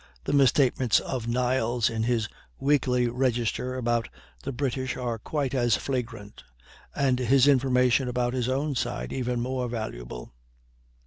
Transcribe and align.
The 0.23 0.33
misstatements 0.33 0.99
of 0.99 1.27
Niles 1.27 1.87
in 1.87 2.01
his 2.01 2.27
"Weekly 2.57 3.07
Register" 3.07 3.75
about 3.75 4.09
the 4.41 4.51
British 4.51 4.97
are 4.97 5.19
quite 5.19 5.53
as 5.53 5.77
flagrant, 5.77 6.43
and 6.95 7.19
his 7.19 7.45
information 7.47 8.07
about 8.07 8.33
his 8.33 8.49
own 8.49 8.73
side 8.73 9.13
even 9.13 9.41
more 9.41 9.69
valuable. 9.69 10.33